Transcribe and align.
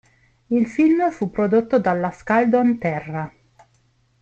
Il 0.49 0.65
film 0.65 1.11
fu 1.11 1.29
prodotto 1.29 1.77
dalla 1.77 2.09
Skaldon-Terra. 2.09 3.31